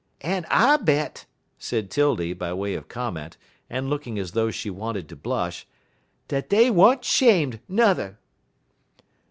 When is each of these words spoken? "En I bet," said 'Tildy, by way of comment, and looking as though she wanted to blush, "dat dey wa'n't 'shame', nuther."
"En 0.21 0.47
I 0.49 0.77
bet," 0.77 1.27
said 1.59 1.91
'Tildy, 1.91 2.33
by 2.33 2.53
way 2.53 2.73
of 2.73 2.87
comment, 2.87 3.37
and 3.69 3.87
looking 3.87 4.17
as 4.17 4.31
though 4.31 4.49
she 4.49 4.71
wanted 4.71 5.07
to 5.09 5.15
blush, 5.15 5.67
"dat 6.27 6.49
dey 6.49 6.71
wa'n't 6.71 7.05
'shame', 7.05 7.59
nuther." 7.67 8.17